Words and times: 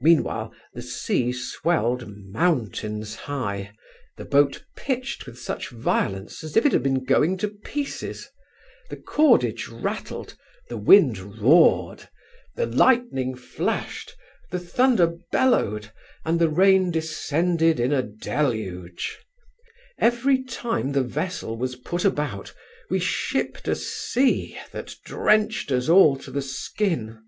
Meanwhile 0.00 0.54
the 0.72 0.82
sea 0.82 1.32
swelled 1.32 2.06
mountains 2.06 3.16
high, 3.16 3.72
the 4.16 4.24
boat 4.24 4.64
pitched 4.76 5.26
with 5.26 5.36
such 5.36 5.68
violence, 5.70 6.44
as 6.44 6.56
if 6.56 6.64
it 6.64 6.70
had 6.70 6.84
been 6.84 7.02
going 7.04 7.36
to 7.38 7.48
pieces; 7.48 8.28
the 8.88 8.94
cordage 8.96 9.66
rattled, 9.68 10.36
the 10.68 10.76
wind 10.76 11.18
roared; 11.42 12.08
the 12.54 12.66
lightning 12.66 13.34
flashed, 13.34 14.14
the 14.52 14.60
thunder 14.60 15.18
bellowed, 15.32 15.90
and 16.24 16.38
the 16.38 16.48
rain 16.48 16.92
descended 16.92 17.80
in 17.80 17.92
a 17.92 18.00
deluge 18.04 19.18
Every 19.98 20.44
time 20.44 20.92
the 20.92 21.02
vessel 21.02 21.56
was 21.56 21.74
put 21.74 22.04
about, 22.04 22.54
we 22.88 23.00
ship'd 23.00 23.66
a 23.66 23.74
sea 23.74 24.56
that 24.70 24.94
drenched 25.04 25.72
us 25.72 25.88
all 25.88 26.14
to 26.18 26.30
the 26.30 26.42
skin. 26.42 27.18